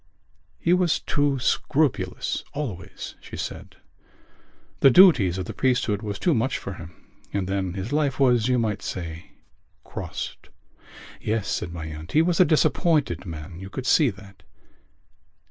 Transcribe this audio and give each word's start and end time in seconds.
"He 0.57 0.73
was 0.73 0.99
too 0.99 1.37
scrupulous 1.37 2.43
always," 2.55 3.13
she 3.21 3.37
said. 3.37 3.75
"The 4.79 4.89
duties 4.89 5.37
of 5.37 5.45
the 5.45 5.53
priesthood 5.53 6.01
was 6.01 6.17
too 6.17 6.33
much 6.33 6.57
for 6.57 6.73
him. 6.73 6.89
And 7.31 7.47
then 7.47 7.73
his 7.75 7.93
life 7.93 8.19
was, 8.19 8.47
you 8.47 8.57
might 8.57 8.81
say, 8.81 9.33
crossed." 9.83 10.49
"Yes," 11.21 11.47
said 11.47 11.71
my 11.71 11.85
aunt. 11.85 12.13
"He 12.13 12.23
was 12.23 12.39
a 12.39 12.45
disappointed 12.45 13.27
man. 13.27 13.59
You 13.59 13.69
could 13.69 13.85
see 13.85 14.09
that." 14.09 14.41